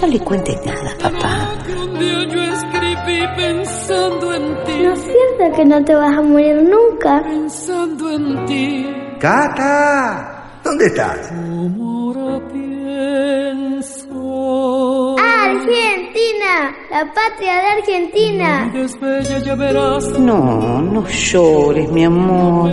No 0.00 0.06
le 0.08 0.20
cuentes 0.20 0.56
nada, 0.64 0.96
papá. 1.00 1.48
que 1.66 1.72
un 1.72 1.98
día 1.98 2.24
yo 2.24 2.42
escribí 2.42 3.26
pensando 3.36 4.34
en 4.34 4.64
ti. 4.64 4.72
¿No 4.82 4.92
es 4.92 5.00
cierto 5.00 5.56
que 5.56 5.64
no 5.64 5.84
te 5.84 5.94
vas 5.94 6.18
a 6.18 6.22
morir 6.22 6.62
nunca? 6.62 7.22
Pensando 7.22 8.10
en 8.10 8.46
ti. 8.46 8.86
Cata, 9.20 10.60
¿dónde 10.62 10.86
estás? 10.86 11.30
Argentina, 15.18 16.74
la 16.90 17.12
patria 17.12 17.54
de 17.60 17.66
Argentina. 17.78 18.72
No, 20.18 20.80
no 20.80 21.06
llores, 21.06 21.90
mi 21.90 22.04
amor. 22.04 22.72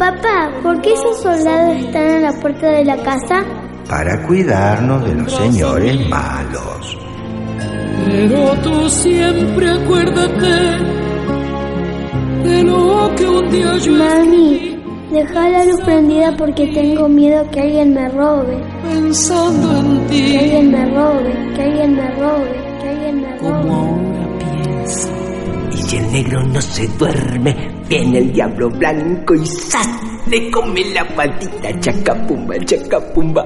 Papá, 0.00 0.50
¿por 0.62 0.80
qué 0.80 0.94
esos 0.94 1.20
soldados 1.20 1.76
están 1.76 2.02
en 2.08 2.22
la 2.22 2.32
puerta 2.40 2.66
de 2.70 2.84
la 2.86 2.96
casa? 3.02 3.42
Para 3.86 4.26
cuidarnos 4.26 5.04
de 5.04 5.14
los 5.14 5.30
señores 5.30 6.08
malos. 6.08 6.96
Pero 8.06 8.52
tú 8.62 8.88
siempre 8.88 9.70
acuérdate 9.70 10.78
de 12.44 12.62
lo 12.64 13.14
que 13.14 13.28
un 13.28 13.50
día 13.50 13.76
yo 13.76 13.92
Mami, 13.92 14.78
deja 15.12 15.48
la 15.50 15.64
luz 15.66 15.80
prendida 15.84 16.34
porque 16.34 16.66
tengo 16.68 17.06
miedo 17.06 17.44
que 17.50 17.60
alguien 17.60 17.92
me 17.92 18.08
robe. 18.08 18.56
pensando 18.82 19.80
en 19.80 20.00
Que 20.06 20.14
ti. 20.14 20.36
alguien 20.38 20.70
me 20.72 20.86
robe, 20.94 21.52
que 21.54 21.62
alguien 21.62 21.94
me 21.96 22.10
robe, 22.14 22.52
que 22.80 22.88
alguien 22.88 23.20
me 23.20 23.38
robe. 23.38 23.70
Y 25.74 25.76
si 25.82 25.96
el 25.98 26.10
negro 26.12 26.42
no 26.44 26.60
se 26.62 26.88
duerme, 26.88 27.54
viene 27.90 28.18
el 28.18 28.32
diablo 28.32 28.70
blanco 28.70 29.34
y 29.34 29.44
¡zas! 29.44 29.88
le 30.28 30.48
come 30.50 30.84
la 30.94 31.04
patita, 31.08 31.80
chacapumba, 31.80 32.54
chacapumba. 32.64 33.44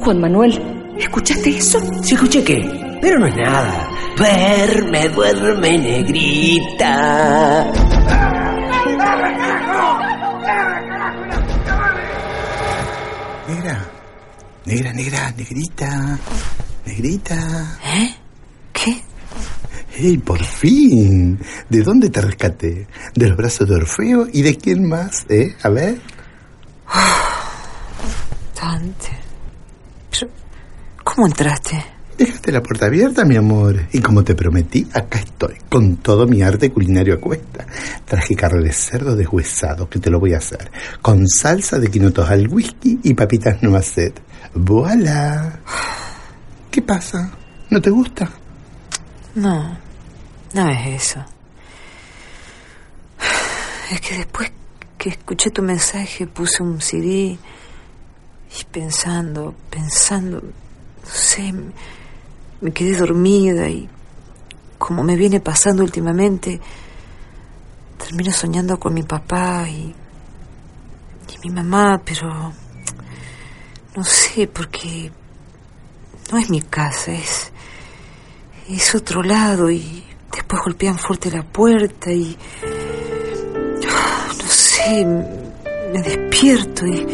Juan 0.00 0.20
Manuel, 0.20 0.60
¿Escuchaste 0.98 1.50
eso? 1.50 1.80
Sí, 2.02 2.14
escuché 2.14 2.44
qué. 2.44 2.98
Pero 3.00 3.18
no 3.18 3.26
es 3.26 3.36
nada. 3.36 3.90
Duerme, 4.16 5.08
duerme, 5.08 5.78
negrita. 5.78 6.92
Negra, 13.48 13.90
negra, 14.64 14.92
negra, 14.92 15.32
negrita, 15.36 16.18
negrita. 16.86 17.78
¿Eh? 17.84 18.14
¿Qué? 18.72 19.02
¡Ey, 19.96 20.18
por 20.18 20.42
fin! 20.42 21.38
¿De 21.68 21.82
dónde 21.82 22.10
te 22.10 22.20
rescaté? 22.20 22.88
¿De 23.14 23.28
los 23.28 23.36
brazos 23.36 23.68
de 23.68 23.76
Orfeo? 23.76 24.26
¿Y 24.32 24.42
de 24.42 24.56
quién 24.56 24.88
más, 24.88 25.24
eh? 25.28 25.54
A 25.62 25.68
ver. 25.68 26.00
Dante. 28.60 29.10
Pero, 30.10 30.32
¿Cómo 31.04 31.28
entraste? 31.28 31.84
Dejaste 32.18 32.50
la 32.50 32.62
puerta 32.62 32.86
abierta, 32.86 33.24
mi 33.24 33.36
amor. 33.36 33.86
Y 33.92 34.00
como 34.00 34.24
te 34.24 34.34
prometí, 34.34 34.86
acá 34.92 35.20
estoy, 35.20 35.56
con 35.68 35.96
todo 35.98 36.26
mi 36.26 36.42
arte 36.42 36.72
culinario 36.72 37.14
a 37.14 37.20
cuesta. 37.20 37.64
Traje 38.04 38.34
carne 38.34 38.62
de 38.64 38.72
cerdo 38.72 39.14
deshuesado, 39.14 39.88
que 39.88 40.00
te 40.00 40.10
lo 40.10 40.18
voy 40.18 40.34
a 40.34 40.38
hacer. 40.38 40.70
Con 41.02 41.28
salsa 41.28 41.78
de 41.78 41.88
quinotos 41.88 42.28
al 42.28 42.48
whisky 42.48 42.98
y 43.02 43.14
papitas 43.14 43.62
noisette. 43.62 44.20
¡Voilà! 44.54 45.60
¿Qué 46.70 46.82
pasa? 46.82 47.30
¿No 47.70 47.80
te 47.80 47.90
gusta? 47.90 48.28
No, 49.34 49.83
no 50.54 50.70
es 50.70 51.02
eso. 51.02 51.24
Es 53.90 54.00
que 54.00 54.18
después 54.18 54.52
que 54.96 55.10
escuché 55.10 55.50
tu 55.50 55.62
mensaje 55.62 56.26
puse 56.26 56.62
un 56.62 56.80
CD 56.80 57.36
y 58.58 58.64
pensando, 58.70 59.54
pensando, 59.68 60.40
no 60.40 61.10
sé, 61.10 61.52
me 62.60 62.72
quedé 62.72 62.96
dormida 62.96 63.68
y 63.68 63.88
como 64.78 65.02
me 65.02 65.16
viene 65.16 65.40
pasando 65.40 65.82
últimamente, 65.82 66.60
termino 67.98 68.32
soñando 68.32 68.78
con 68.78 68.94
mi 68.94 69.02
papá 69.02 69.68
y, 69.68 69.94
y 71.32 71.48
mi 71.48 71.54
mamá, 71.54 72.00
pero 72.04 72.52
no 73.96 74.04
sé, 74.04 74.46
porque 74.46 75.10
no 76.30 76.38
es 76.38 76.48
mi 76.48 76.62
casa, 76.62 77.12
es, 77.12 77.52
es 78.68 78.94
otro 78.94 79.22
lado 79.22 79.70
y 79.70 80.04
después 80.34 80.62
golpean 80.62 80.98
fuerte 80.98 81.30
la 81.30 81.42
puerta 81.42 82.10
y 82.10 82.36
no 83.82 84.46
sé, 84.48 85.04
me 85.04 86.02
despierto 86.02 86.86
y 86.86 87.06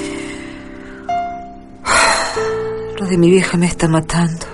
lo 2.98 3.06
de 3.06 3.16
mi 3.16 3.30
vieja 3.30 3.56
me 3.56 3.66
está 3.66 3.88
matando. 3.88 4.46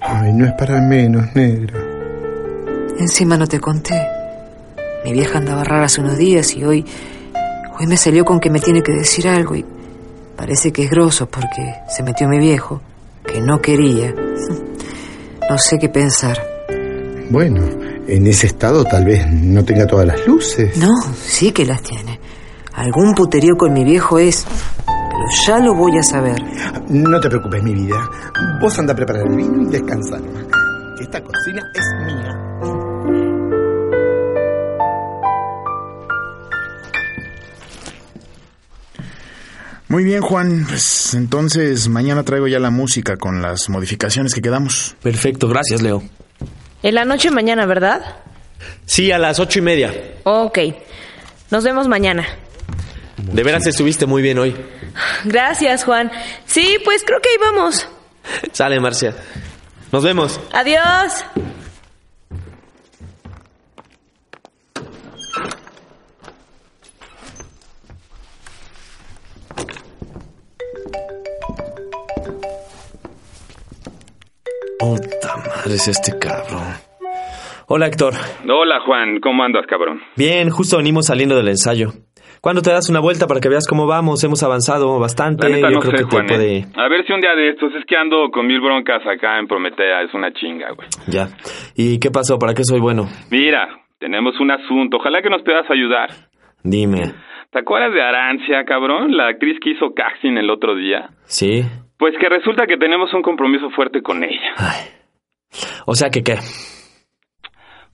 Ay, 0.00 0.32
no 0.32 0.46
es 0.46 0.52
para 0.52 0.80
menos, 0.80 1.34
negra. 1.34 1.80
Encima 2.98 3.36
no 3.36 3.46
te 3.46 3.60
conté. 3.60 4.00
Mi 5.04 5.12
vieja 5.12 5.38
andaba 5.38 5.62
rara 5.64 5.84
hace 5.84 6.00
unos 6.00 6.16
días 6.16 6.54
y 6.56 6.64
hoy 6.64 6.84
hoy 7.78 7.86
me 7.86 7.96
salió 7.96 8.24
con 8.24 8.40
que 8.40 8.50
me 8.50 8.60
tiene 8.60 8.82
que 8.82 8.92
decir 8.92 9.28
algo 9.28 9.54
y 9.54 9.64
parece 10.36 10.72
que 10.72 10.84
es 10.84 10.90
grosso 10.90 11.26
porque 11.26 11.74
se 11.88 12.02
metió 12.02 12.28
mi 12.28 12.38
viejo, 12.38 12.80
que 13.24 13.40
no 13.40 13.60
quería. 13.60 14.14
No 15.48 15.58
sé 15.58 15.78
qué 15.78 15.88
pensar. 15.88 16.38
Bueno, 17.30 17.62
en 18.08 18.26
ese 18.26 18.46
estado 18.46 18.84
tal 18.84 19.04
vez 19.04 19.26
no 19.30 19.64
tenga 19.64 19.86
todas 19.86 20.06
las 20.06 20.26
luces. 20.26 20.76
No, 20.76 20.90
sí 21.24 21.52
que 21.52 21.64
las 21.64 21.82
tiene. 21.82 22.18
Algún 22.74 23.14
puterío 23.14 23.56
con 23.56 23.72
mi 23.72 23.84
viejo 23.84 24.18
es, 24.18 24.46
pero 24.84 25.24
ya 25.46 25.58
lo 25.58 25.74
voy 25.74 25.98
a 25.98 26.02
saber. 26.02 26.36
No 26.88 27.20
te 27.20 27.28
preocupes, 27.28 27.62
mi 27.62 27.74
vida. 27.74 27.96
Vos 28.60 28.78
anda 28.78 28.92
a 28.92 28.96
preparar 28.96 29.26
el 29.26 29.36
vino 29.36 29.62
y 29.62 29.66
descansa 29.66 30.18
nomás. 30.18 30.44
Que 30.96 31.04
esta 31.04 31.22
cocina 31.22 31.62
es 31.74 31.84
mía. 32.06 32.46
Muy 39.88 40.04
bien, 40.04 40.20
Juan. 40.20 40.66
Pues 40.68 41.14
entonces 41.14 41.88
mañana 41.88 42.24
traigo 42.24 42.48
ya 42.48 42.58
la 42.58 42.70
música 42.70 43.16
con 43.16 43.40
las 43.40 43.68
modificaciones 43.70 44.34
que 44.34 44.42
quedamos. 44.42 44.96
Perfecto, 45.02 45.48
gracias, 45.48 45.80
Leo. 45.80 46.02
En 46.82 46.94
la 46.94 47.04
noche 47.04 47.30
mañana, 47.30 47.66
¿verdad? 47.66 48.16
Sí, 48.84 49.10
a 49.12 49.18
las 49.18 49.38
ocho 49.40 49.58
y 49.58 49.62
media. 49.62 49.92
Ok. 50.24 50.58
Nos 51.50 51.64
vemos 51.64 51.88
mañana. 51.88 52.26
De 53.16 53.42
veras 53.42 53.66
estuviste 53.66 54.06
muy 54.06 54.22
bien 54.22 54.38
hoy. 54.38 54.54
Gracias, 55.24 55.84
Juan. 55.84 56.10
Sí, 56.46 56.78
pues 56.84 57.02
creo 57.04 57.20
que 57.20 57.28
ahí 57.30 57.36
vamos. 57.38 57.88
Sale, 58.52 58.78
Marcia. 58.80 59.14
Nos 59.92 60.04
vemos. 60.04 60.40
Adiós. 60.52 61.24
Puta 75.66 75.74
madre 75.74 75.74
es 75.74 75.88
este 75.88 76.12
cabrón. 76.18 76.62
Hola, 77.66 77.86
Héctor. 77.88 78.12
Hola, 78.48 78.80
Juan. 78.86 79.18
¿Cómo 79.20 79.42
andas, 79.42 79.66
cabrón? 79.66 80.00
Bien, 80.16 80.48
justo 80.50 80.76
venimos 80.76 81.06
saliendo 81.06 81.34
del 81.34 81.48
ensayo. 81.48 81.88
¿Cuándo 82.40 82.62
te 82.62 82.70
das 82.70 82.88
una 82.88 83.00
vuelta 83.00 83.26
para 83.26 83.40
que 83.40 83.48
veas 83.48 83.66
cómo 83.66 83.86
vamos? 83.88 84.22
Hemos 84.22 84.44
avanzado 84.44 85.00
bastante. 85.00 85.48
La 85.48 85.56
neta, 85.56 85.68
Yo 85.70 85.74
no 85.74 85.80
creo 85.80 85.90
sé, 85.90 85.96
que 85.96 86.04
te 86.04 86.10
Juan, 86.14 86.26
puede... 86.26 86.56
eh. 86.58 86.66
A 86.76 86.88
ver 86.88 87.04
si 87.04 87.12
un 87.12 87.20
día 87.20 87.34
de 87.34 87.50
estos 87.50 87.74
es 87.74 87.84
que 87.86 87.96
ando 87.96 88.30
con 88.30 88.46
mil 88.46 88.60
broncas 88.60 89.04
acá 89.06 89.40
en 89.40 89.48
Prometea. 89.48 90.02
Es 90.02 90.14
una 90.14 90.32
chinga, 90.32 90.70
güey. 90.70 90.86
Ya. 91.08 91.30
¿Y 91.74 91.98
qué 91.98 92.12
pasó? 92.12 92.38
¿Para 92.38 92.54
qué 92.54 92.62
soy 92.62 92.78
bueno? 92.78 93.08
Mira, 93.32 93.68
tenemos 93.98 94.38
un 94.38 94.52
asunto. 94.52 94.98
Ojalá 94.98 95.20
que 95.20 95.30
nos 95.30 95.42
puedas 95.42 95.68
ayudar. 95.68 96.10
Dime. 96.62 97.12
¿Te 97.50 97.58
acuerdas 97.58 97.92
de 97.92 98.02
Arancia, 98.02 98.64
cabrón? 98.64 99.16
La 99.16 99.26
actriz 99.28 99.58
que 99.60 99.70
hizo 99.70 99.92
casting 99.94 100.36
el 100.38 100.48
otro 100.50 100.76
día. 100.76 101.10
¿Sí? 101.24 101.64
Pues 101.98 102.14
que 102.20 102.28
resulta 102.28 102.66
que 102.68 102.76
tenemos 102.76 103.12
un 103.14 103.22
compromiso 103.22 103.68
fuerte 103.70 104.02
con 104.02 104.22
ella. 104.22 104.52
O 105.86 105.94
sea 105.94 106.10
que 106.10 106.22
qué. 106.22 106.38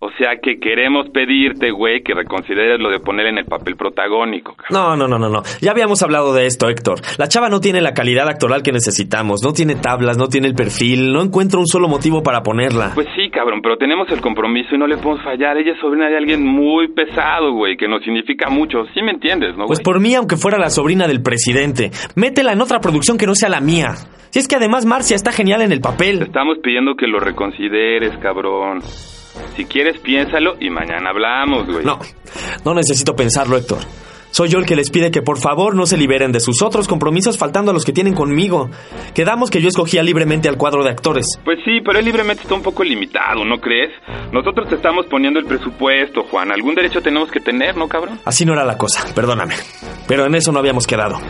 O 0.05 0.11
sea 0.19 0.41
que 0.43 0.59
queremos 0.59 1.09
pedirte, 1.11 1.71
güey, 1.71 2.03
que 2.03 2.13
reconsideres 2.13 2.81
lo 2.81 2.91
de 2.91 2.99
poner 2.99 3.27
en 3.27 3.39
el 3.39 3.45
papel 3.45 3.77
protagónico. 3.77 4.57
cabrón. 4.57 4.97
No, 4.97 4.97
no, 4.97 5.07
no, 5.07 5.17
no, 5.17 5.29
no. 5.29 5.43
Ya 5.61 5.71
habíamos 5.71 6.03
hablado 6.03 6.35
de 6.35 6.47
esto, 6.47 6.69
Héctor. 6.69 6.99
La 7.19 7.29
chava 7.29 7.49
no 7.49 7.61
tiene 7.61 7.81
la 7.81 7.95
calidad 7.95 8.29
actoral 8.29 8.65
que 8.65 8.73
necesitamos. 8.73 9.45
No 9.45 9.53
tiene 9.53 9.77
tablas, 9.77 10.19
no 10.19 10.27
tiene 10.27 10.49
el 10.49 10.57
perfil. 10.57 11.13
No 11.13 11.23
encuentro 11.23 11.61
un 11.61 11.69
solo 11.69 11.87
motivo 11.87 12.21
para 12.25 12.43
ponerla. 12.43 12.91
Pues 12.97 13.07
sí, 13.15 13.31
cabrón, 13.31 13.61
pero 13.63 13.77
tenemos 13.77 14.11
el 14.11 14.21
compromiso 14.21 14.75
y 14.75 14.79
no 14.79 14.89
le 14.89 14.97
podemos 14.97 15.23
fallar. 15.23 15.57
Ella 15.57 15.71
es 15.75 15.79
sobrina 15.79 16.09
de 16.09 16.17
alguien 16.17 16.45
muy 16.45 16.89
pesado, 16.89 17.53
güey, 17.53 17.77
que 17.77 17.87
nos 17.87 18.03
significa 18.03 18.51
mucho. 18.51 18.85
Sí 18.95 19.03
me 19.03 19.13
entiendes, 19.13 19.57
¿no, 19.57 19.67
Pues 19.67 19.81
por 19.81 20.01
mí, 20.01 20.17
aunque 20.17 20.37
fuera 20.37 20.59
la 20.59 20.71
sobrina 20.71 21.07
del 21.07 21.23
presidente, 21.23 21.93
métela 22.17 22.53
en 22.53 22.61
otra 22.61 22.81
producción 22.81 23.19
que 23.19 23.27
no 23.29 23.37
sea 23.37 23.49
la 23.51 23.61
mía. 23.61 23.95
Si 24.31 24.41
es 24.41 24.49
que 24.49 24.57
además 24.57 24.85
Marcia 24.85 25.15
está 25.15 25.31
genial 25.31 25.63
en 25.63 25.71
el 25.71 25.81
papel. 25.81 26.19
Te 26.19 26.25
estamos 26.25 26.59
pidiendo 26.59 26.97
que 26.97 27.07
lo 27.07 27.21
reconsideres, 27.21 28.17
cabrón. 28.19 28.81
Si 29.57 29.65
quieres, 29.65 29.99
piénsalo 30.01 30.57
y 30.61 30.71
mañana 30.71 31.11
hablamos, 31.11 31.67
güey. 31.67 31.85
No, 31.85 31.99
no 32.65 32.75
necesito 32.75 33.15
pensarlo, 33.15 33.57
Héctor. 33.57 33.79
Soy 34.33 34.49
yo 34.49 34.59
el 34.59 34.65
que 34.65 34.77
les 34.77 34.91
pide 34.91 35.11
que 35.11 35.21
por 35.21 35.39
favor 35.39 35.75
no 35.75 35.85
se 35.85 35.99
liberen 35.99 36.33
de 36.33 36.41
sus 36.41 36.63
otros 36.63 36.89
compromisos 36.89 37.37
faltando 37.37 37.71
a 37.71 37.75
los 37.75 37.85
que 37.85 37.93
tienen 37.93 38.15
conmigo. 38.15 38.71
Quedamos 39.15 39.51
que 39.51 39.61
yo 39.61 39.69
escogía 39.69 40.03
libremente 40.03 40.49
al 40.49 40.57
cuadro 40.57 40.83
de 40.83 40.89
actores. 40.89 41.27
Pues 41.45 41.59
sí, 41.67 41.83
pero 41.85 41.99
él 41.99 42.07
libremente 42.07 42.43
está 42.45 42.55
un 42.55 42.63
poco 42.63 42.83
limitado, 42.83 43.45
¿no 43.45 43.61
crees? 43.61 43.91
Nosotros 44.33 44.71
te 44.71 44.77
estamos 44.77 45.05
poniendo 45.05 45.39
el 45.39 45.45
presupuesto, 45.45 46.23
Juan. 46.23 46.51
Algún 46.51 46.75
derecho 46.75 47.03
tenemos 47.03 47.31
que 47.31 47.41
tener, 47.41 47.77
¿no, 47.77 47.89
cabrón? 47.89 48.21
Así 48.25 48.47
no 48.47 48.55
era 48.55 48.65
la 48.65 48.79
cosa, 48.79 49.05
perdóname. 49.15 49.55
Pero 50.09 50.25
en 50.25 50.35
eso 50.35 50.51
no 50.51 50.61
habíamos 50.61 50.87
quedado. 50.87 51.21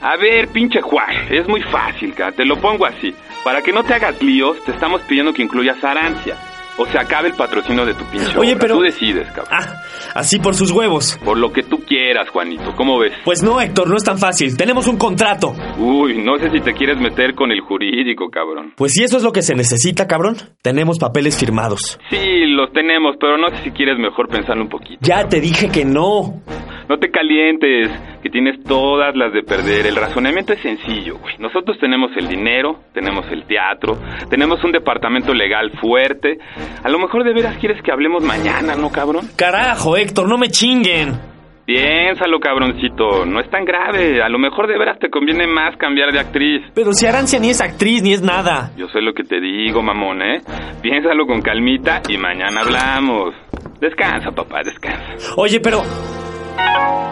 A 0.00 0.16
ver, 0.16 0.46
pinche 0.48 0.80
Juan, 0.80 1.32
es 1.32 1.48
muy 1.48 1.62
fácil, 1.62 2.14
cara. 2.14 2.30
Te 2.30 2.44
lo 2.44 2.60
pongo 2.60 2.86
así. 2.86 3.12
Para 3.42 3.60
que 3.62 3.72
no 3.72 3.82
te 3.82 3.94
hagas 3.94 4.22
líos, 4.22 4.56
te 4.64 4.70
estamos 4.70 5.00
pidiendo 5.02 5.32
que 5.32 5.42
incluyas 5.42 5.82
a 5.82 5.90
Arancia. 5.90 6.36
O 6.78 6.86
se 6.86 6.98
acabe 6.98 7.28
el 7.28 7.34
patrocinio 7.34 7.84
de 7.84 7.92
tu 7.94 8.04
pinche 8.06 8.36
Oye, 8.38 8.52
obra. 8.52 8.60
pero- 8.60 8.76
Tú 8.76 8.82
decides, 8.82 9.26
cabrón. 9.28 9.46
Ah, 9.50 9.82
así 10.14 10.38
por 10.38 10.54
sus 10.54 10.70
huevos. 10.70 11.18
Por 11.24 11.36
lo 11.36 11.52
que 11.52 11.62
tú 11.62 11.78
quieras, 11.86 12.28
Juanito. 12.30 12.72
¿Cómo 12.76 12.98
ves? 12.98 13.12
Pues 13.24 13.42
no, 13.42 13.60
Héctor, 13.60 13.88
no 13.90 13.96
es 13.96 14.02
tan 14.04 14.18
fácil. 14.18 14.56
Tenemos 14.56 14.86
un 14.86 14.96
contrato. 14.96 15.54
Uy, 15.78 16.18
no 16.24 16.38
sé 16.38 16.50
si 16.50 16.60
te 16.60 16.72
quieres 16.72 16.98
meter 16.98 17.34
con 17.34 17.52
el 17.52 17.60
jurídico, 17.60 18.30
cabrón. 18.30 18.72
Pues 18.76 18.92
si 18.92 19.04
eso 19.04 19.18
es 19.18 19.22
lo 19.22 19.32
que 19.32 19.42
se 19.42 19.54
necesita, 19.54 20.06
cabrón, 20.06 20.36
tenemos 20.62 20.98
papeles 20.98 21.38
firmados. 21.38 21.98
Sí, 22.10 22.46
los 22.46 22.72
tenemos, 22.72 23.16
pero 23.20 23.36
no 23.36 23.48
sé 23.50 23.64
si 23.64 23.70
quieres 23.70 23.98
mejor 23.98 24.28
pensarlo 24.28 24.62
un 24.62 24.70
poquito. 24.70 24.98
Ya 25.02 25.28
te 25.28 25.40
dije 25.40 25.68
que 25.68 25.84
no. 25.84 26.40
No 26.88 26.98
te 26.98 27.10
calientes, 27.10 27.90
que 28.22 28.30
tienes 28.30 28.62
todas 28.64 29.14
las 29.16 29.32
de 29.32 29.42
perder. 29.42 29.86
El 29.86 29.96
razonamiento 29.96 30.52
es 30.52 30.60
sencillo, 30.60 31.18
güey. 31.18 31.36
Nosotros 31.38 31.78
tenemos 31.80 32.10
el 32.16 32.28
dinero, 32.28 32.80
tenemos 32.92 33.24
el 33.30 33.44
teatro, 33.44 33.98
tenemos 34.28 34.62
un 34.64 34.72
departamento 34.72 35.32
legal 35.34 35.70
fuerte. 35.80 36.38
A 36.82 36.88
lo 36.88 36.98
mejor 36.98 37.24
de 37.24 37.32
veras 37.32 37.56
quieres 37.58 37.82
que 37.82 37.92
hablemos 37.92 38.22
mañana, 38.22 38.74
¿no, 38.74 38.90
cabrón? 38.90 39.26
Carajo, 39.36 39.96
Héctor, 39.96 40.28
no 40.28 40.38
me 40.38 40.48
chinguen. 40.48 41.32
Piénsalo, 41.64 42.40
cabroncito. 42.40 43.24
No 43.24 43.40
es 43.40 43.48
tan 43.48 43.64
grave. 43.64 44.20
A 44.20 44.28
lo 44.28 44.38
mejor 44.38 44.66
de 44.66 44.76
veras 44.76 44.98
te 44.98 45.08
conviene 45.08 45.46
más 45.46 45.76
cambiar 45.76 46.12
de 46.12 46.18
actriz. 46.18 46.60
Pero 46.74 46.92
si 46.92 47.06
Arancia 47.06 47.38
ni 47.38 47.50
es 47.50 47.60
actriz 47.60 48.02
ni 48.02 48.12
es 48.12 48.20
nada. 48.20 48.72
Yo 48.76 48.88
sé 48.88 49.00
lo 49.00 49.14
que 49.14 49.22
te 49.22 49.40
digo, 49.40 49.80
mamón, 49.80 50.22
¿eh? 50.22 50.40
Piénsalo 50.82 51.24
con 51.26 51.40
calmita 51.40 52.02
y 52.08 52.18
mañana 52.18 52.62
hablamos. 52.62 53.34
Descansa, 53.80 54.32
papá, 54.32 54.62
descansa. 54.64 55.34
Oye, 55.36 55.60
pero... 55.60 55.82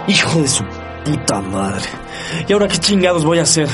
Hijo 0.09 0.41
de 0.41 0.49
su 0.49 0.65
puta 1.05 1.41
madre. 1.41 1.85
¿Y 2.49 2.53
ahora 2.53 2.69
qué 2.69 2.79
chingados 2.79 3.25
voy 3.25 3.39
a 3.39 3.43
hacer? 3.43 3.69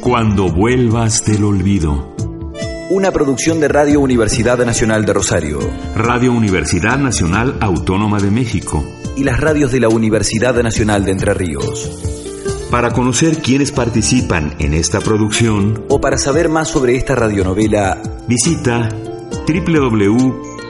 Cuando 0.00 0.50
vuelvas 0.50 1.24
del 1.24 1.44
olvido. 1.44 2.14
Una 2.90 3.12
producción 3.12 3.60
de 3.60 3.68
Radio 3.68 4.00
Universidad 4.00 4.58
Nacional 4.64 5.04
de 5.04 5.12
Rosario. 5.12 5.60
Radio 5.94 6.32
Universidad 6.32 6.98
Nacional 6.98 7.56
Autónoma 7.60 8.18
de 8.18 8.30
México. 8.30 8.84
Y 9.16 9.22
las 9.22 9.38
radios 9.38 9.70
de 9.70 9.80
la 9.80 9.88
Universidad 9.88 10.60
Nacional 10.62 11.04
de 11.04 11.12
Entre 11.12 11.34
Ríos. 11.34 11.88
Para 12.70 12.90
conocer 12.90 13.38
quiénes 13.42 13.72
participan 13.72 14.54
en 14.58 14.74
esta 14.74 15.00
producción 15.00 15.84
o 15.88 16.00
para 16.00 16.18
saber 16.18 16.48
más 16.48 16.68
sobre 16.68 16.96
esta 16.96 17.14
radionovela, 17.14 18.00
visita 18.26 18.88